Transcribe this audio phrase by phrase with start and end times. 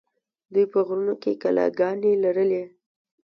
[0.53, 2.63] دوی په غرونو کې کلاګانې لرلې